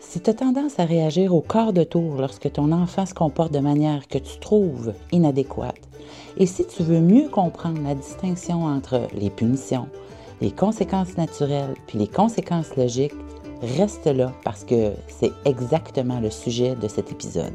Si 0.00 0.20
tu 0.20 0.30
as 0.30 0.34
tendance 0.34 0.78
à 0.78 0.84
réagir 0.84 1.34
au 1.34 1.40
quart 1.40 1.72
de 1.72 1.82
tour 1.82 2.16
lorsque 2.18 2.52
ton 2.52 2.70
enfant 2.72 3.04
se 3.04 3.14
comporte 3.14 3.52
de 3.52 3.58
manière 3.58 4.06
que 4.06 4.18
tu 4.18 4.38
trouves 4.38 4.94
inadéquate, 5.10 5.80
et 6.36 6.46
si 6.46 6.64
tu 6.66 6.82
veux 6.82 7.00
mieux 7.00 7.28
comprendre 7.28 7.82
la 7.82 7.94
distinction 7.94 8.64
entre 8.64 9.08
les 9.12 9.30
punitions, 9.30 9.88
les 10.40 10.52
conséquences 10.52 11.16
naturelles 11.16 11.74
puis 11.88 11.98
les 11.98 12.06
conséquences 12.06 12.76
logiques, 12.76 13.14
reste 13.60 14.06
là 14.06 14.32
parce 14.44 14.64
que 14.64 14.92
c'est 15.08 15.32
exactement 15.44 16.20
le 16.20 16.30
sujet 16.30 16.76
de 16.76 16.86
cet 16.86 17.10
épisode. 17.10 17.54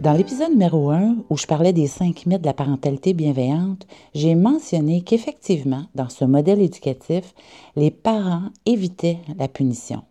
Dans 0.00 0.12
l'épisode 0.12 0.50
numéro 0.50 0.90
1, 0.90 1.16
où 1.28 1.36
je 1.36 1.46
parlais 1.48 1.72
des 1.72 1.88
cinq 1.88 2.24
mythes 2.26 2.42
de 2.42 2.46
la 2.46 2.54
parentalité 2.54 3.14
bienveillante, 3.14 3.84
j'ai 4.14 4.36
mentionné 4.36 5.00
qu'effectivement, 5.00 5.86
dans 5.96 6.08
ce 6.08 6.24
modèle 6.24 6.62
éducatif, 6.62 7.34
les 7.74 7.90
parents 7.90 8.50
évitaient 8.64 9.18
la 9.36 9.48
punition. 9.48 10.02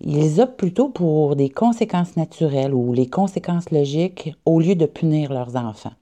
Ils 0.00 0.40
optent 0.40 0.56
plutôt 0.56 0.88
pour 0.88 1.36
des 1.36 1.48
conséquences 1.48 2.16
naturelles 2.16 2.74
ou 2.74 2.92
les 2.92 3.06
conséquences 3.06 3.70
logiques 3.70 4.34
au 4.46 4.58
lieu 4.58 4.74
de 4.74 4.86
punir 4.86 5.32
leurs 5.32 5.54
enfants. 5.54 5.94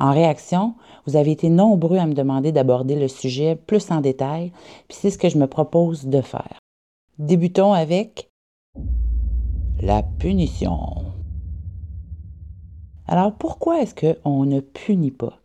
En 0.00 0.12
réaction, 0.12 0.72
vous 1.06 1.16
avez 1.16 1.32
été 1.32 1.50
nombreux 1.50 1.98
à 1.98 2.06
me 2.06 2.14
demander 2.14 2.50
d'aborder 2.50 2.96
le 2.96 3.08
sujet 3.08 3.56
plus 3.56 3.90
en 3.90 4.00
détail, 4.00 4.52
puis 4.88 4.96
c'est 4.98 5.10
ce 5.10 5.18
que 5.18 5.28
je 5.28 5.36
me 5.36 5.46
propose 5.46 6.06
de 6.06 6.22
faire. 6.22 6.58
Débutons 7.18 7.74
avec 7.74 8.30
la 9.82 10.02
punition. 10.02 11.11
Alors, 13.12 13.32
pourquoi 13.34 13.82
est-ce 13.82 13.94
qu'on 13.94 14.46
ne 14.46 14.60
punit 14.60 15.10
pas? 15.10 15.38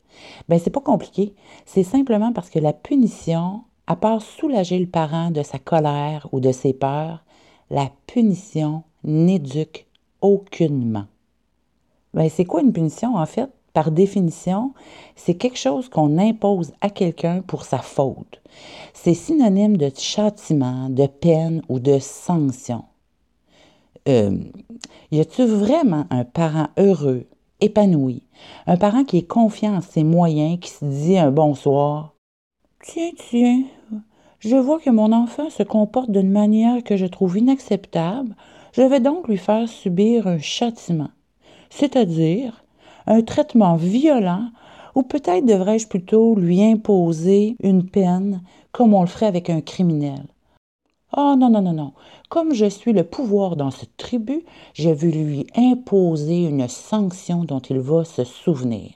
Bien, 0.47 0.57
c'est 0.57 0.69
pas 0.69 0.79
compliqué. 0.79 1.33
C'est 1.65 1.83
simplement 1.83 2.31
parce 2.31 2.49
que 2.49 2.59
la 2.59 2.71
punition, 2.71 3.63
à 3.87 3.97
part 3.97 4.21
soulager 4.21 4.79
le 4.79 4.85
parent 4.85 5.31
de 5.31 5.43
sa 5.43 5.59
colère 5.59 6.29
ou 6.31 6.39
de 6.39 6.53
ses 6.53 6.71
peurs, 6.71 7.25
la 7.69 7.91
punition 8.07 8.83
n'éduque 9.03 9.85
aucunement. 10.21 11.07
Bien, 12.13 12.29
c'est 12.29 12.45
quoi 12.45 12.61
une 12.61 12.71
punition, 12.71 13.17
en 13.17 13.25
fait? 13.25 13.49
Par 13.73 13.91
définition, 13.91 14.73
c'est 15.17 15.35
quelque 15.35 15.59
chose 15.59 15.89
qu'on 15.89 16.17
impose 16.17 16.71
à 16.79 16.89
quelqu'un 16.89 17.41
pour 17.41 17.65
sa 17.65 17.79
faute. 17.79 18.41
C'est 18.93 19.13
synonyme 19.13 19.75
de 19.75 19.91
châtiment, 19.93 20.89
de 20.89 21.05
peine 21.05 21.61
ou 21.67 21.81
de 21.81 21.99
sanction. 21.99 22.85
Euh, 24.07 24.37
y 25.11 25.19
a-t-il 25.19 25.49
vraiment 25.49 26.05
un 26.11 26.23
parent 26.23 26.69
heureux 26.77 27.25
épanoui, 27.61 28.23
un 28.65 28.77
parent 28.77 29.03
qui 29.03 29.17
est 29.17 29.27
confiant 29.27 29.75
en 29.75 29.81
ses 29.81 30.03
moyens, 30.03 30.59
qui 30.59 30.69
se 30.69 30.85
dit 30.85 31.17
un 31.17 31.31
bonsoir. 31.31 32.13
Tiens, 32.83 33.11
tiens, 33.17 33.63
je 34.39 34.55
vois 34.55 34.79
que 34.79 34.89
mon 34.89 35.11
enfant 35.11 35.49
se 35.49 35.63
comporte 35.63 36.11
d'une 36.11 36.31
manière 36.31 36.83
que 36.83 36.95
je 36.95 37.05
trouve 37.05 37.37
inacceptable, 37.37 38.35
je 38.73 38.83
vais 38.83 38.99
donc 38.99 39.27
lui 39.27 39.37
faire 39.37 39.67
subir 39.67 40.27
un 40.27 40.39
châtiment, 40.39 41.09
c'est-à-dire 41.69 42.63
un 43.07 43.21
traitement 43.21 43.75
violent, 43.75 44.49
ou 44.93 45.03
peut-être 45.03 45.45
devrais-je 45.45 45.87
plutôt 45.87 46.35
lui 46.35 46.63
imposer 46.63 47.55
une 47.61 47.85
peine 47.89 48.41
comme 48.71 48.93
on 48.93 49.01
le 49.01 49.07
ferait 49.07 49.25
avec 49.25 49.49
un 49.49 49.61
criminel. 49.61 50.25
Oh 51.15 51.35
non, 51.37 51.49
non, 51.49 51.61
non, 51.61 51.73
non. 51.73 51.93
Comme 52.29 52.53
je 52.53 52.65
suis 52.65 52.91
le 52.91 53.05
pouvoir 53.05 53.55
dans 53.55 53.71
cette 53.71 53.95
tribu, 53.95 54.43
je 54.73 54.89
vais 54.89 55.11
lui 55.11 55.47
imposer 55.55 56.43
une 56.43 56.67
sanction 56.67 57.45
dont 57.45 57.61
il 57.61 57.79
va 57.79 58.03
se 58.03 58.25
souvenir. 58.25 58.91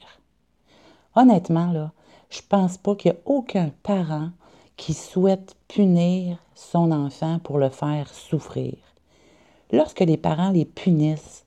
Honnêtement, 1.16 1.72
là, 1.72 1.92
je 2.30 2.42
pense 2.48 2.78
pas 2.78 2.96
qu'il 2.96 3.12
y 3.12 3.16
a 3.16 3.20
aucun 3.26 3.72
parent 3.84 4.30
qui 4.76 4.94
souhaite 4.94 5.56
punir 5.70 6.38
son 6.54 6.92
enfant 6.92 7.40
pour 7.40 7.60
le 7.60 7.70
faire 7.70 8.14
souffrir. 8.14 8.76
Lorsque 9.72 10.02
les 10.02 10.18
parents 10.18 10.52
les 10.52 10.66
punissent, 10.66 11.46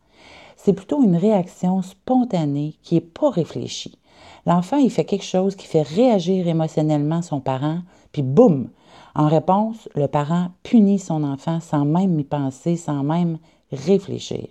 c'est 0.56 0.72
plutôt 0.72 1.02
une 1.02 1.16
réaction 1.16 1.82
spontanée 1.82 2.75
qui 2.82 2.94
n'est 2.94 3.00
pas 3.02 3.28
réfléchie. 3.28 3.98
L'enfant, 4.46 4.76
il 4.76 4.90
fait 4.90 5.04
quelque 5.04 5.24
chose 5.24 5.56
qui 5.56 5.66
fait 5.66 5.82
réagir 5.82 6.46
émotionnellement 6.48 7.22
son 7.22 7.40
parent, 7.40 7.78
puis 8.12 8.22
boum, 8.22 8.68
en 9.14 9.28
réponse, 9.28 9.88
le 9.94 10.08
parent 10.08 10.48
punit 10.62 10.98
son 10.98 11.24
enfant 11.24 11.60
sans 11.60 11.84
même 11.84 12.18
y 12.18 12.24
penser, 12.24 12.76
sans 12.76 13.02
même 13.02 13.38
réfléchir. 13.72 14.48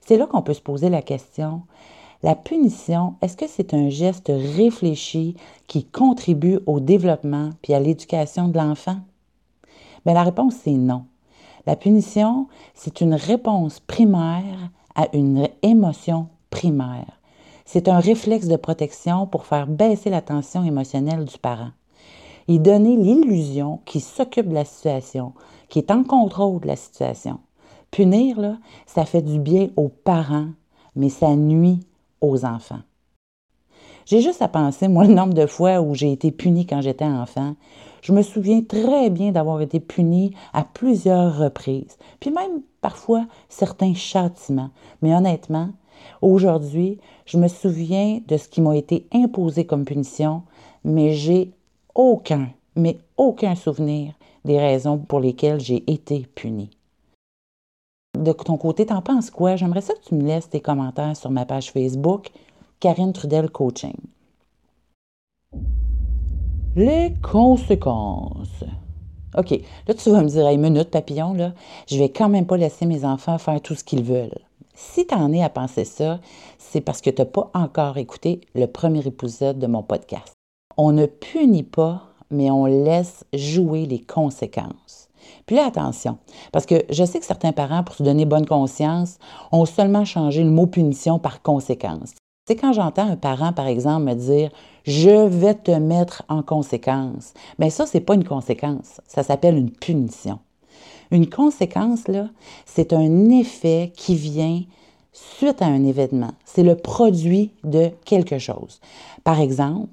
C'est 0.00 0.16
là 0.16 0.26
qu'on 0.26 0.42
peut 0.42 0.54
se 0.54 0.60
poser 0.60 0.88
la 0.88 1.02
question, 1.02 1.62
la 2.22 2.34
punition, 2.34 3.14
est-ce 3.20 3.36
que 3.36 3.46
c'est 3.46 3.74
un 3.74 3.90
geste 3.90 4.32
réfléchi 4.34 5.36
qui 5.66 5.84
contribue 5.84 6.58
au 6.66 6.80
développement 6.80 7.50
puis 7.62 7.74
à 7.74 7.80
l'éducation 7.80 8.48
de 8.48 8.56
l'enfant? 8.56 8.98
Bien, 10.04 10.14
la 10.14 10.22
réponse, 10.22 10.54
c'est 10.62 10.70
non. 10.70 11.04
La 11.66 11.76
punition, 11.76 12.48
c'est 12.74 13.00
une 13.00 13.14
réponse 13.14 13.80
primaire 13.80 14.70
à 14.94 15.08
une 15.12 15.48
émotion 15.62 16.28
primaire. 16.48 17.15
C'est 17.66 17.88
un 17.88 17.98
réflexe 17.98 18.46
de 18.46 18.54
protection 18.54 19.26
pour 19.26 19.44
faire 19.44 19.66
baisser 19.66 20.08
la 20.08 20.22
tension 20.22 20.62
émotionnelle 20.62 21.24
du 21.24 21.36
parent 21.36 21.70
et 22.46 22.60
donner 22.60 22.96
l'illusion 22.96 23.80
qu'il 23.84 24.00
s'occupe 24.00 24.48
de 24.48 24.54
la 24.54 24.64
situation, 24.64 25.32
qu'il 25.68 25.82
est 25.82 25.90
en 25.90 26.04
contrôle 26.04 26.60
de 26.60 26.68
la 26.68 26.76
situation. 26.76 27.40
Punir, 27.90 28.40
là, 28.40 28.56
ça 28.86 29.04
fait 29.04 29.20
du 29.20 29.40
bien 29.40 29.68
aux 29.76 29.88
parents, 29.88 30.50
mais 30.94 31.08
ça 31.08 31.34
nuit 31.34 31.80
aux 32.20 32.44
enfants. 32.44 32.82
J'ai 34.04 34.20
juste 34.20 34.42
à 34.42 34.48
penser, 34.48 34.86
moi, 34.86 35.04
le 35.04 35.14
nombre 35.14 35.34
de 35.34 35.46
fois 35.46 35.80
où 35.80 35.92
j'ai 35.92 36.12
été 36.12 36.30
puni 36.30 36.66
quand 36.66 36.80
j'étais 36.80 37.04
enfant. 37.04 37.56
Je 38.00 38.12
me 38.12 38.22
souviens 38.22 38.62
très 38.62 39.10
bien 39.10 39.32
d'avoir 39.32 39.60
été 39.60 39.80
puni 39.80 40.32
à 40.52 40.62
plusieurs 40.62 41.36
reprises, 41.36 41.98
puis 42.20 42.30
même 42.30 42.62
parfois 42.80 43.26
certains 43.48 43.94
châtiments. 43.94 44.70
Mais 45.02 45.12
honnêtement, 45.12 45.70
aujourd'hui, 46.22 46.98
je 47.24 47.38
me 47.38 47.48
souviens 47.48 48.20
de 48.26 48.36
ce 48.36 48.48
qui 48.48 48.60
m'a 48.60 48.76
été 48.76 49.06
imposé 49.12 49.66
comme 49.66 49.84
punition, 49.84 50.42
mais 50.84 51.12
j'ai 51.12 51.50
aucun, 51.94 52.48
mais 52.74 52.98
aucun 53.16 53.54
souvenir 53.54 54.12
des 54.44 54.58
raisons 54.58 54.98
pour 54.98 55.20
lesquelles 55.20 55.60
j'ai 55.60 55.82
été 55.90 56.26
puni. 56.34 56.70
De 58.18 58.32
ton 58.32 58.56
côté, 58.56 58.86
t'en 58.86 59.02
penses 59.02 59.30
quoi? 59.30 59.56
J'aimerais 59.56 59.82
ça 59.82 59.92
que 59.94 60.08
tu 60.08 60.14
me 60.14 60.22
laisses 60.22 60.48
tes 60.48 60.60
commentaires 60.60 61.16
sur 61.16 61.30
ma 61.30 61.44
page 61.44 61.70
Facebook, 61.70 62.30
Karine 62.80 63.12
Trudel 63.12 63.50
Coaching. 63.50 63.96
Les 66.74 67.14
conséquences. 67.22 68.64
OK, 69.36 69.60
là, 69.86 69.94
tu 69.94 70.10
vas 70.10 70.22
me 70.22 70.28
dire, 70.28 70.48
une 70.48 70.60
minute, 70.60 70.90
papillon, 70.90 71.34
là, 71.34 71.52
je 71.88 71.98
vais 71.98 72.08
quand 72.08 72.28
même 72.28 72.46
pas 72.46 72.56
laisser 72.56 72.86
mes 72.86 73.04
enfants 73.04 73.38
faire 73.38 73.60
tout 73.60 73.74
ce 73.74 73.84
qu'ils 73.84 74.02
veulent. 74.02 74.38
Si 74.76 75.06
tu 75.06 75.14
en 75.14 75.32
es 75.32 75.42
à 75.42 75.48
penser 75.48 75.84
ça, 75.84 76.20
c'est 76.58 76.80
parce 76.80 77.00
que 77.00 77.10
tu 77.10 77.22
n'as 77.22 77.26
pas 77.26 77.50
encore 77.54 77.96
écouté 77.98 78.40
le 78.54 78.66
premier 78.66 79.04
épisode 79.06 79.58
de 79.58 79.66
mon 79.66 79.82
podcast 79.82 80.36
on 80.76 80.92
ne 80.92 81.06
punit 81.06 81.62
pas, 81.62 82.02
mais 82.30 82.50
on 82.50 82.66
laisse 82.66 83.24
jouer 83.32 83.86
les 83.86 84.00
conséquences. 84.00 85.08
Puis 85.46 85.56
là, 85.56 85.66
attention, 85.66 86.18
parce 86.52 86.66
que 86.66 86.84
je 86.90 87.04
sais 87.04 87.18
que 87.18 87.24
certains 87.24 87.52
parents, 87.52 87.82
pour 87.82 87.94
se 87.94 88.02
donner 88.02 88.26
bonne 88.26 88.46
conscience, 88.46 89.18
ont 89.52 89.64
seulement 89.64 90.04
changé 90.04 90.44
le 90.44 90.50
mot 90.50 90.66
punition 90.66 91.18
par 91.18 91.42
conséquence. 91.42 92.14
C'est 92.46 92.56
quand 92.56 92.72
j'entends 92.72 93.10
un 93.10 93.16
parent, 93.16 93.52
par 93.52 93.66
exemple, 93.66 94.04
me 94.04 94.14
dire 94.14 94.50
Je 94.84 95.26
vais 95.26 95.54
te 95.54 95.72
mettre 95.72 96.22
en 96.28 96.42
conséquence. 96.42 97.32
Bien, 97.58 97.70
ça, 97.70 97.86
n'est 97.92 98.00
pas 98.00 98.14
une 98.14 98.24
conséquence. 98.24 99.00
Ça 99.08 99.24
s'appelle 99.24 99.56
une 99.56 99.72
punition. 99.72 100.38
Une 101.10 101.28
conséquence, 101.28 102.08
là, 102.08 102.28
c'est 102.64 102.92
un 102.92 103.30
effet 103.30 103.92
qui 103.96 104.16
vient 104.16 104.62
suite 105.12 105.62
à 105.62 105.66
un 105.66 105.84
événement. 105.84 106.32
C'est 106.44 106.62
le 106.62 106.76
produit 106.76 107.52
de 107.64 107.90
quelque 108.04 108.38
chose. 108.38 108.80
Par 109.24 109.40
exemple, 109.40 109.88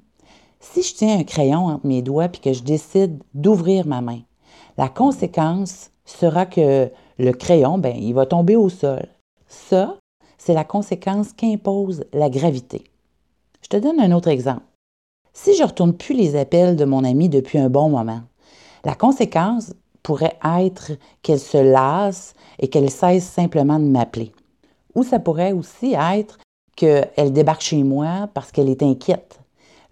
si 0.60 0.82
je 0.82 0.94
tiens 0.94 1.18
un 1.18 1.24
crayon 1.24 1.66
entre 1.66 1.86
mes 1.86 2.02
doigts 2.02 2.28
puis 2.28 2.40
que 2.40 2.52
je 2.52 2.62
décide 2.62 3.22
d'ouvrir 3.34 3.86
ma 3.86 4.00
main, 4.00 4.20
la 4.76 4.88
conséquence 4.88 5.90
sera 6.04 6.46
que 6.46 6.90
le 7.18 7.32
crayon, 7.32 7.78
ben, 7.78 7.96
il 7.96 8.14
va 8.14 8.26
tomber 8.26 8.56
au 8.56 8.68
sol. 8.68 9.06
Ça, 9.46 9.96
c'est 10.36 10.54
la 10.54 10.64
conséquence 10.64 11.32
qu'impose 11.32 12.04
la 12.12 12.28
gravité. 12.28 12.84
Je 13.62 13.68
te 13.68 13.76
donne 13.76 14.00
un 14.00 14.12
autre 14.12 14.28
exemple. 14.28 14.64
Si 15.32 15.54
je 15.54 15.62
ne 15.62 15.68
retourne 15.68 15.94
plus 15.94 16.14
les 16.14 16.36
appels 16.36 16.76
de 16.76 16.84
mon 16.84 17.04
amie 17.04 17.28
depuis 17.28 17.58
un 17.58 17.70
bon 17.70 17.88
moment, 17.88 18.20
la 18.84 18.94
conséquence 18.94 19.72
pourrait 20.04 20.38
être 20.44 20.92
qu'elle 21.22 21.40
se 21.40 21.58
lasse 21.58 22.34
et 22.60 22.68
qu'elle 22.68 22.90
cesse 22.90 23.24
simplement 23.24 23.80
de 23.80 23.86
m'appeler. 23.86 24.30
Ou 24.94 25.02
ça 25.02 25.18
pourrait 25.18 25.52
aussi 25.52 25.94
être 25.94 26.38
qu'elle 26.76 27.32
débarque 27.32 27.62
chez 27.62 27.82
moi 27.82 28.28
parce 28.32 28.52
qu'elle 28.52 28.68
est 28.68 28.84
inquiète 28.84 29.40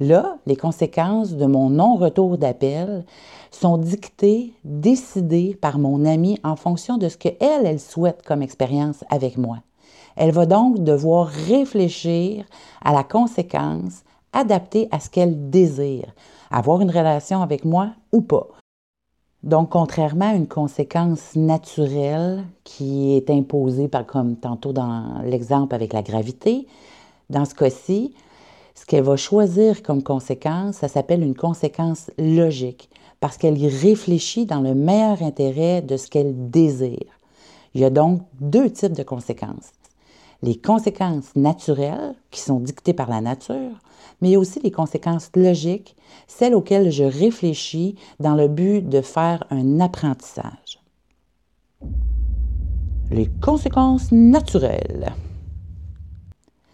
Là, 0.00 0.38
les 0.46 0.56
conséquences 0.56 1.34
de 1.34 1.46
mon 1.46 1.70
non-retour 1.70 2.36
d'appel 2.36 3.04
sont 3.52 3.78
dictées, 3.78 4.52
décidées 4.64 5.56
par 5.60 5.78
mon 5.78 6.04
amie 6.04 6.40
en 6.42 6.56
fonction 6.56 6.98
de 6.98 7.08
ce 7.08 7.16
qu'elle, 7.16 7.66
elle 7.66 7.78
souhaite 7.78 8.22
comme 8.26 8.42
expérience 8.42 9.04
avec 9.10 9.36
moi. 9.36 9.58
Elle 10.16 10.32
va 10.32 10.44
donc 10.44 10.82
devoir 10.82 11.28
réfléchir 11.28 12.44
à 12.84 12.92
la 12.92 13.04
conséquence 13.04 14.02
adaptée 14.32 14.88
à 14.90 14.98
ce 14.98 15.08
qu'elle 15.08 15.50
désire. 15.50 16.12
avoir 16.50 16.80
une 16.80 16.90
relation 16.90 17.40
avec 17.40 17.64
moi 17.64 17.90
ou 18.12 18.22
pas. 18.22 18.48
Donc, 19.42 19.70
contrairement 19.70 20.30
à 20.30 20.34
une 20.34 20.46
conséquence 20.46 21.34
naturelle 21.34 22.44
qui 22.62 23.16
est 23.16 23.28
imposée 23.28 23.88
par, 23.88 24.06
comme 24.06 24.36
tantôt 24.36 24.72
dans 24.72 25.20
l'exemple 25.24 25.74
avec 25.74 25.92
la 25.92 26.02
gravité, 26.02 26.68
dans 27.28 27.44
ce 27.44 27.54
cas-ci, 27.54 28.14
ce 28.76 28.86
qu'elle 28.86 29.02
va 29.02 29.16
choisir 29.16 29.82
comme 29.82 30.02
conséquence, 30.02 30.76
ça 30.76 30.88
s'appelle 30.88 31.22
une 31.22 31.34
conséquence 31.34 32.10
logique, 32.18 32.88
parce 33.18 33.36
qu'elle 33.36 33.58
y 33.58 33.68
réfléchit 33.68 34.46
dans 34.46 34.60
le 34.60 34.74
meilleur 34.74 35.22
intérêt 35.22 35.82
de 35.82 35.96
ce 35.96 36.08
qu'elle 36.08 36.50
désire. 36.50 37.18
Il 37.74 37.80
y 37.80 37.84
a 37.84 37.90
donc 37.90 38.22
deux 38.40 38.70
types 38.70 38.92
de 38.92 39.02
conséquences. 39.02 39.72
Les 40.42 40.56
conséquences 40.56 41.36
naturelles, 41.36 42.14
qui 42.32 42.40
sont 42.40 42.58
dictées 42.58 42.94
par 42.94 43.08
la 43.08 43.20
nature, 43.20 43.78
mais 44.20 44.36
aussi 44.36 44.58
les 44.60 44.72
conséquences 44.72 45.30
logiques, 45.36 45.96
celles 46.26 46.54
auxquelles 46.54 46.90
je 46.90 47.04
réfléchis 47.04 47.94
dans 48.18 48.34
le 48.34 48.48
but 48.48 48.88
de 48.88 49.00
faire 49.02 49.44
un 49.50 49.78
apprentissage. 49.78 50.80
Les 53.10 53.28
conséquences 53.40 54.10
naturelles. 54.10 55.12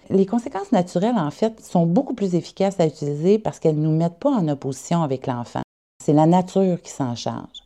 Les 0.08 0.24
conséquences 0.24 0.72
naturelles, 0.72 1.18
en 1.18 1.30
fait, 1.30 1.60
sont 1.62 1.84
beaucoup 1.84 2.14
plus 2.14 2.34
efficaces 2.34 2.80
à 2.80 2.86
utiliser 2.86 3.38
parce 3.38 3.58
qu'elles 3.58 3.78
ne 3.78 3.86
nous 3.86 3.96
mettent 3.96 4.18
pas 4.18 4.30
en 4.30 4.48
opposition 4.48 5.02
avec 5.02 5.26
l'enfant. 5.26 5.60
C'est 6.02 6.14
la 6.14 6.26
nature 6.26 6.80
qui 6.80 6.90
s'en 6.90 7.14
charge. 7.14 7.62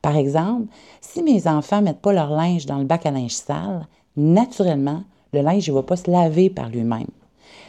Par 0.00 0.16
exemple, 0.16 0.68
si 1.00 1.22
mes 1.24 1.48
enfants 1.48 1.80
ne 1.80 1.86
mettent 1.86 2.00
pas 2.00 2.12
leur 2.12 2.30
linge 2.30 2.66
dans 2.66 2.78
le 2.78 2.84
bac 2.84 3.06
à 3.06 3.10
linge 3.10 3.34
sale, 3.34 3.88
naturellement, 4.16 5.02
le 5.32 5.40
linge 5.42 5.68
ne 5.68 5.74
va 5.74 5.82
pas 5.82 5.96
se 5.96 6.10
laver 6.10 6.50
par 6.50 6.68
lui-même. 6.68 7.08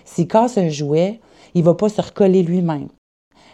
S'il 0.05 0.27
casse 0.27 0.57
un 0.57 0.69
jouet, 0.69 1.19
il 1.53 1.61
ne 1.61 1.65
va 1.65 1.73
pas 1.73 1.89
se 1.89 2.01
recoller 2.01 2.43
lui-même. 2.43 2.89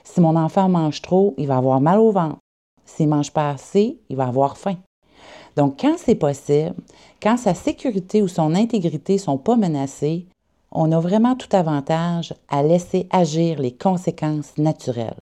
Si 0.04 0.21
mon 0.21 0.36
enfant 0.36 0.69
mange 0.69 1.01
trop, 1.01 1.33
il 1.38 1.48
va 1.48 1.57
avoir 1.57 1.81
mal 1.81 2.00
au 2.00 2.12
ventre. 2.12 2.38
S'il 2.86 3.07
ne 3.09 3.15
mange 3.15 3.31
pas 3.31 3.50
assez, 3.50 4.00
il 4.09 4.15
va 4.15 4.27
avoir 4.27 4.57
faim. 4.57 4.77
Donc, 5.56 5.80
quand 5.81 5.95
c'est 5.98 6.15
possible, 6.15 6.75
quand 7.21 7.38
sa 7.38 7.54
sécurité 7.54 8.21
ou 8.21 8.27
son 8.27 8.56
intégrité 8.56 9.13
ne 9.13 9.19
sont 9.19 9.38
pas 9.38 9.56
menacées, 9.56 10.27
on 10.71 10.92
a 10.92 11.00
vraiment 11.00 11.36
tout 11.36 11.53
avantage 11.56 12.33
à 12.50 12.62
laisser 12.62 13.07
agir 13.12 13.60
les 13.60 13.71
conséquences 13.71 14.57
naturelles. 14.57 15.18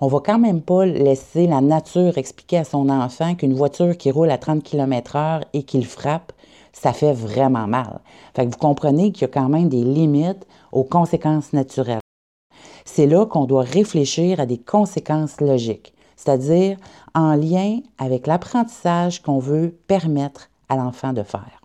On 0.00 0.08
va 0.08 0.20
quand 0.20 0.38
même 0.38 0.62
pas 0.62 0.86
laisser 0.86 1.46
la 1.46 1.60
nature 1.60 2.18
expliquer 2.18 2.58
à 2.58 2.64
son 2.64 2.88
enfant 2.88 3.34
qu'une 3.34 3.54
voiture 3.54 3.96
qui 3.96 4.10
roule 4.10 4.30
à 4.30 4.38
30 4.38 4.62
km/h 4.62 5.42
et 5.52 5.62
qu'il 5.62 5.86
frappe, 5.86 6.32
ça 6.74 6.92
fait 6.92 7.14
vraiment 7.14 7.66
mal. 7.66 8.00
Fait 8.34 8.44
que 8.44 8.50
vous 8.50 8.58
comprenez 8.58 9.12
qu'il 9.12 9.22
y 9.22 9.24
a 9.24 9.32
quand 9.32 9.48
même 9.48 9.68
des 9.68 9.84
limites 9.84 10.46
aux 10.72 10.84
conséquences 10.84 11.52
naturelles. 11.54 12.00
C'est 12.84 13.06
là 13.06 13.24
qu'on 13.24 13.46
doit 13.46 13.62
réfléchir 13.62 14.40
à 14.40 14.46
des 14.46 14.58
conséquences 14.58 15.40
logiques, 15.40 15.94
c'est-à-dire 16.16 16.76
en 17.14 17.34
lien 17.34 17.78
avec 17.96 18.26
l'apprentissage 18.26 19.22
qu'on 19.22 19.38
veut 19.38 19.78
permettre 19.86 20.50
à 20.68 20.76
l'enfant 20.76 21.12
de 21.12 21.22
faire. 21.22 21.60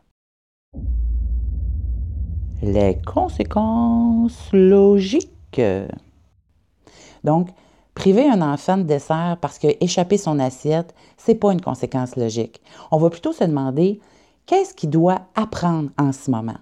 Les 2.62 2.98
conséquences 3.02 4.50
logiques. 4.54 5.62
Donc, 7.24 7.50
priver 7.96 8.30
un 8.30 8.42
enfant 8.42 8.78
de 8.78 8.84
dessert 8.84 9.38
parce 9.42 9.60
que 9.60 9.68
échapper 9.82 10.18
son 10.18 10.40
assiette, 10.40 10.94
c'est 11.18 11.36
pas 11.36 11.52
une 11.52 11.62
conséquence 11.62 12.16
logique. 12.16 12.62
On 12.92 12.98
va 12.98 13.10
plutôt 13.10 13.34
se 13.34 13.44
demander 13.44 14.00
qu'est-ce 14.45 14.74
qu'il 14.74 14.89
doit 14.89 15.21
apprendre 15.36 15.89
en 15.97 16.12
ce 16.12 16.31
moment? 16.31 16.57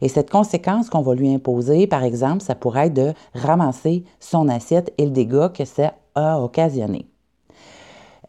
Et 0.00 0.08
cette 0.08 0.30
conséquence 0.30 0.88
qu'on 0.88 1.02
va 1.02 1.14
lui 1.14 1.32
imposer, 1.32 1.86
par 1.86 2.04
exemple, 2.04 2.42
ça 2.42 2.54
pourrait 2.54 2.86
être 2.86 2.94
de 2.94 3.12
ramasser 3.34 4.04
son 4.20 4.48
assiette 4.48 4.92
et 4.98 5.04
le 5.04 5.10
dégât 5.10 5.50
que 5.50 5.64
ça 5.64 5.94
a 6.14 6.40
occasionné. 6.40 7.06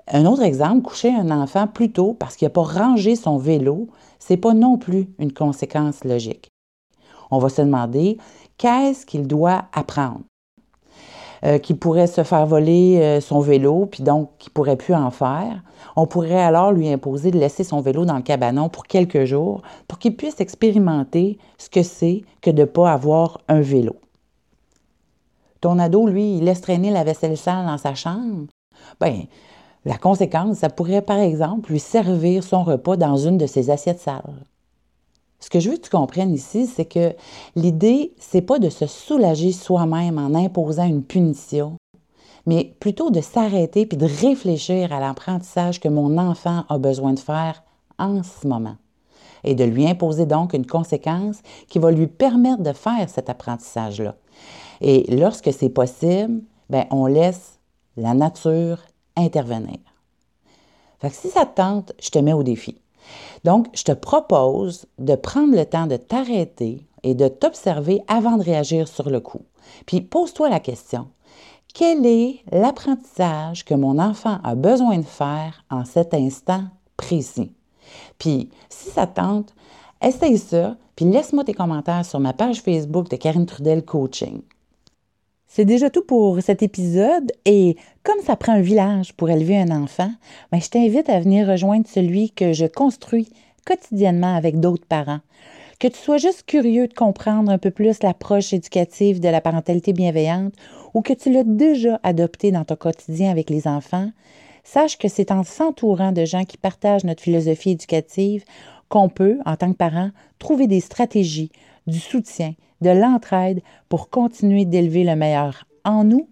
Un 0.07 0.25
autre 0.25 0.43
exemple, 0.43 0.83
coucher 0.83 1.13
un 1.13 1.31
enfant 1.31 1.67
plus 1.67 1.91
tôt 1.91 2.13
parce 2.13 2.35
qu'il 2.35 2.45
n'a 2.45 2.51
pas 2.51 2.63
rangé 2.63 3.15
son 3.15 3.37
vélo, 3.37 3.87
c'est 4.19 4.37
pas 4.37 4.53
non 4.53 4.77
plus 4.77 5.09
une 5.17 5.33
conséquence 5.33 6.03
logique 6.03 6.51
on 7.31 7.39
va 7.39 7.49
se 7.49 7.61
demander 7.61 8.17
qu'est-ce 8.57 9.05
qu'il 9.05 9.27
doit 9.27 9.65
apprendre? 9.73 10.21
Euh, 11.45 11.59
qu'il 11.59 11.77
pourrait 11.77 12.07
se 12.07 12.23
faire 12.23 12.47
voler 12.47 12.99
euh, 12.99 13.21
son 13.21 13.39
vélo, 13.39 13.85
puis 13.85 14.01
donc 14.01 14.31
qu'il 14.39 14.49
ne 14.49 14.53
pourrait 14.53 14.77
plus 14.77 14.95
en 14.95 15.11
faire. 15.11 15.61
On 15.95 16.07
pourrait 16.07 16.41
alors 16.41 16.71
lui 16.71 16.89
imposer 16.89 17.29
de 17.29 17.37
laisser 17.37 17.63
son 17.63 17.81
vélo 17.81 18.03
dans 18.03 18.15
le 18.15 18.23
cabanon 18.23 18.67
pour 18.67 18.85
quelques 18.85 19.25
jours 19.25 19.61
pour 19.87 19.99
qu'il 19.99 20.15
puisse 20.15 20.39
expérimenter 20.39 21.37
ce 21.59 21.69
que 21.69 21.83
c'est 21.83 22.23
que 22.41 22.49
de 22.49 22.61
ne 22.61 22.65
pas 22.65 22.91
avoir 22.91 23.41
un 23.47 23.61
vélo. 23.61 23.95
Ton 25.61 25.77
ado, 25.77 26.07
lui, 26.07 26.37
il 26.37 26.45
laisse 26.45 26.61
traîner 26.61 26.89
la 26.89 27.03
vaisselle 27.03 27.37
sale 27.37 27.67
dans 27.67 27.77
sa 27.77 27.93
chambre. 27.93 28.47
Bien, 28.99 29.25
la 29.83 29.99
conséquence, 29.99 30.57
ça 30.57 30.69
pourrait 30.69 31.03
par 31.03 31.19
exemple 31.19 31.71
lui 31.71 31.79
servir 31.79 32.43
son 32.43 32.63
repas 32.63 32.97
dans 32.97 33.17
une 33.17 33.37
de 33.37 33.45
ses 33.45 33.69
assiettes 33.69 33.99
sales. 33.99 34.45
Ce 35.39 35.49
que 35.49 35.59
je 35.59 35.69
veux 35.69 35.77
que 35.77 35.81
tu 35.81 35.89
comprennes 35.89 36.33
ici, 36.33 36.65
c'est 36.65 36.85
que 36.85 37.13
l'idée, 37.55 38.13
c'est 38.19 38.41
pas 38.41 38.59
de 38.59 38.69
se 38.69 38.87
soulager 38.87 39.51
soi-même 39.51 40.17
en 40.17 40.33
imposant 40.33 40.85
une 40.85 41.03
punition, 41.03 41.75
mais 42.45 42.75
plutôt 42.79 43.09
de 43.09 43.21
s'arrêter 43.21 43.85
puis 43.85 43.97
de 43.97 44.05
réfléchir 44.05 44.93
à 44.93 44.99
l'apprentissage 44.99 45.79
que 45.79 45.89
mon 45.89 46.17
enfant 46.17 46.63
a 46.69 46.77
besoin 46.77 47.13
de 47.13 47.19
faire 47.19 47.63
en 47.99 48.23
ce 48.23 48.47
moment 48.47 48.77
et 49.43 49.55
de 49.55 49.63
lui 49.63 49.87
imposer 49.87 50.25
donc 50.25 50.53
une 50.53 50.65
conséquence 50.65 51.37
qui 51.67 51.79
va 51.79 51.91
lui 51.91 52.07
permettre 52.07 52.63
de 52.63 52.73
faire 52.73 53.09
cet 53.09 53.29
apprentissage-là. 53.29 54.15
Et 54.81 55.15
lorsque 55.15 55.53
c'est 55.53 55.69
possible, 55.69 56.41
ben, 56.69 56.85
on 56.91 57.05
laisse 57.05 57.59
la 57.95 58.13
nature 58.13 58.79
intervenir. 59.15 59.79
Fait 60.99 61.13
si 61.13 61.29
ça 61.29 61.45
te 61.45 61.55
tente, 61.55 61.93
je 62.01 62.09
te 62.09 62.19
mets 62.19 62.33
au 62.33 62.43
défi. 62.43 62.81
Donc, 63.43 63.67
je 63.73 63.83
te 63.83 63.91
propose 63.91 64.85
de 64.97 65.15
prendre 65.15 65.55
le 65.55 65.65
temps 65.65 65.87
de 65.87 65.97
t'arrêter 65.97 66.85
et 67.03 67.15
de 67.15 67.27
t'observer 67.27 68.01
avant 68.07 68.37
de 68.37 68.43
réagir 68.43 68.87
sur 68.87 69.09
le 69.09 69.19
coup. 69.19 69.41
Puis 69.85 70.01
pose-toi 70.01 70.49
la 70.49 70.59
question, 70.59 71.07
quel 71.73 72.05
est 72.05 72.39
l'apprentissage 72.51 73.65
que 73.65 73.73
mon 73.73 73.99
enfant 73.99 74.39
a 74.43 74.55
besoin 74.55 74.97
de 74.97 75.03
faire 75.03 75.63
en 75.69 75.85
cet 75.85 76.13
instant 76.13 76.63
précis? 76.97 77.51
Puis, 78.17 78.49
si 78.69 78.89
ça 78.89 79.07
tente, 79.07 79.53
essaye 80.01 80.37
ça, 80.37 80.77
puis 80.95 81.05
laisse-moi 81.05 81.43
tes 81.43 81.53
commentaires 81.53 82.05
sur 82.05 82.19
ma 82.19 82.33
page 82.33 82.61
Facebook 82.61 83.09
de 83.09 83.17
Karine 83.17 83.45
Trudel 83.45 83.83
Coaching. 83.83 84.41
C'est 85.55 85.63
déjà 85.63 85.89
tout 85.89 86.01
pour 86.01 86.41
cet 86.41 86.63
épisode 86.63 87.31
et 87.45 87.77
comme 88.03 88.19
ça 88.25 88.35
prend 88.35 88.51
un 88.51 88.59
village 88.59 89.13
pour 89.13 89.29
élever 89.29 89.57
un 89.57 89.71
enfant, 89.71 90.11
ben, 90.51 90.59
je 90.59 90.67
t'invite 90.67 91.07
à 91.07 91.21
venir 91.21 91.47
rejoindre 91.47 91.87
celui 91.87 92.31
que 92.31 92.51
je 92.51 92.65
construis 92.65 93.29
quotidiennement 93.65 94.35
avec 94.35 94.59
d'autres 94.59 94.85
parents. 94.85 95.21
Que 95.79 95.87
tu 95.87 95.97
sois 95.97 96.17
juste 96.17 96.43
curieux 96.45 96.89
de 96.89 96.93
comprendre 96.93 97.49
un 97.49 97.57
peu 97.57 97.71
plus 97.71 98.03
l'approche 98.03 98.51
éducative 98.51 99.21
de 99.21 99.29
la 99.29 99.39
parentalité 99.39 99.93
bienveillante 99.93 100.51
ou 100.93 101.01
que 101.01 101.13
tu 101.13 101.31
l'as 101.31 101.45
déjà 101.45 102.01
adopté 102.03 102.51
dans 102.51 102.65
ton 102.65 102.75
quotidien 102.75 103.31
avec 103.31 103.49
les 103.49 103.65
enfants, 103.65 104.11
sache 104.65 104.97
que 104.97 105.07
c'est 105.07 105.31
en 105.31 105.45
s'entourant 105.45 106.11
de 106.11 106.25
gens 106.25 106.43
qui 106.43 106.57
partagent 106.57 107.05
notre 107.05 107.23
philosophie 107.23 107.71
éducative 107.71 108.43
qu'on 108.89 109.07
peut, 109.07 109.37
en 109.45 109.55
tant 109.55 109.71
que 109.71 109.77
parent, 109.77 110.09
trouver 110.37 110.67
des 110.67 110.81
stratégies, 110.81 111.53
du 111.87 111.99
soutien, 111.99 112.53
de 112.81 112.89
l'entraide 112.89 113.61
pour 113.89 114.09
continuer 114.09 114.65
d'élever 114.65 115.03
le 115.03 115.15
meilleur 115.15 115.65
en 115.83 116.03
nous, 116.03 116.27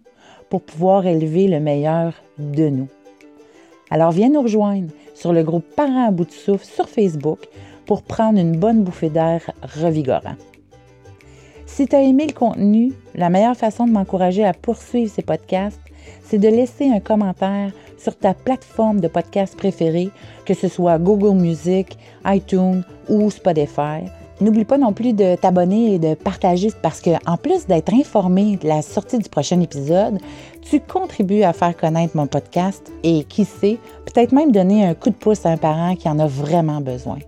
pour 0.50 0.62
pouvoir 0.62 1.07
élever 1.07 1.48
le 1.48 1.60
meilleur 1.60 2.13
de 2.38 2.69
nous. 2.69 2.88
Alors 3.89 4.12
viens 4.12 4.29
nous 4.29 4.41
rejoindre 4.41 4.91
sur 5.13 5.33
le 5.33 5.43
groupe 5.43 5.65
Parents 5.75 6.07
à 6.07 6.12
bout 6.12 6.25
de 6.25 6.31
souffle 6.31 6.65
sur 6.65 6.89
Facebook 6.89 7.39
pour 7.86 8.01
prendre 8.01 8.39
une 8.39 8.57
bonne 8.57 8.83
bouffée 8.83 9.10
d'air 9.10 9.51
revigorant. 9.62 10.36
Si 11.65 11.88
tu 11.88 11.95
as 11.95 12.01
aimé 12.01 12.27
le 12.27 12.33
contenu, 12.33 12.93
la 13.15 13.29
meilleure 13.29 13.57
façon 13.57 13.86
de 13.86 13.91
m'encourager 13.91 14.45
à 14.45 14.53
poursuivre 14.53 15.12
ces 15.12 15.22
podcasts, 15.22 15.79
c'est 16.24 16.38
de 16.38 16.48
laisser 16.48 16.89
un 16.89 17.00
commentaire 17.00 17.72
sur 17.98 18.17
ta 18.17 18.33
plateforme 18.33 19.00
de 19.00 19.07
podcast 19.07 19.55
préférée, 19.55 20.10
que 20.45 20.53
ce 20.53 20.67
soit 20.67 21.00
Google 21.00 21.39
Music, 21.39 21.98
iTunes 22.25 22.83
ou 23.10 23.29
Spotify 23.31 24.03
N'oublie 24.43 24.65
pas 24.65 24.77
non 24.77 24.91
plus 24.91 25.13
de 25.13 25.35
t'abonner 25.35 25.93
et 25.93 26.00
de 26.00 26.15
partager 26.15 26.67
parce 26.81 27.00
que, 27.00 27.12
en 27.25 27.38
plus 27.38 27.65
d'être 27.65 27.93
informé 27.93 28.57
de 28.57 28.67
la 28.67 28.81
sortie 28.81 29.17
du 29.17 29.29
prochain 29.29 29.62
épisode, 29.62 30.17
tu 30.62 30.81
contribues 30.81 31.43
à 31.43 31.53
faire 31.53 31.77
connaître 31.77 32.17
mon 32.17 32.27
podcast 32.27 32.91
et 33.03 33.23
qui 33.23 33.45
sait, 33.45 33.79
peut-être 34.05 34.33
même 34.33 34.51
donner 34.51 34.85
un 34.85 34.95
coup 34.95 35.12
de 35.12 35.15
pouce 35.15 35.45
à 35.45 35.50
un 35.51 35.55
parent 35.55 35.95
qui 35.95 36.09
en 36.09 36.19
a 36.19 36.27
vraiment 36.27 36.81
besoin. 36.81 37.19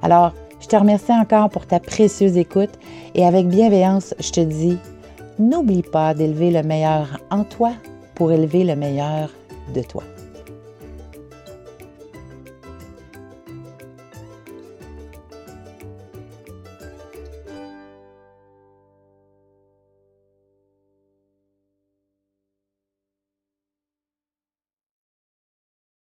Alors, 0.00 0.32
je 0.62 0.66
te 0.66 0.76
remercie 0.76 1.12
encore 1.12 1.50
pour 1.50 1.66
ta 1.66 1.78
précieuse 1.78 2.38
écoute 2.38 2.72
et 3.14 3.26
avec 3.26 3.46
bienveillance, 3.46 4.14
je 4.18 4.30
te 4.30 4.40
dis, 4.40 4.78
n'oublie 5.38 5.82
pas 5.82 6.14
d'élever 6.14 6.50
le 6.50 6.62
meilleur 6.62 7.20
en 7.30 7.44
toi 7.44 7.72
pour 8.14 8.32
élever 8.32 8.64
le 8.64 8.76
meilleur 8.76 9.28
de 9.74 9.82
toi. 9.82 10.04